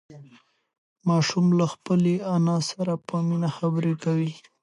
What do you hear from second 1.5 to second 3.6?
له خپلې انا سره په مینه